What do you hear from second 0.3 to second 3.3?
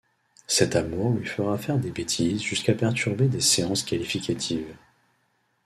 Cet amour lui fera faire des bêtises jusqu'à perturber